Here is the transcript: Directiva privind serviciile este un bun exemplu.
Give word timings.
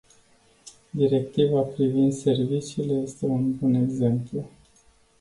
Directiva 0.99 1.61
privind 1.63 2.11
serviciile 2.13 2.93
este 3.03 3.25
un 3.25 3.57
bun 3.57 3.73
exemplu. 3.73 4.45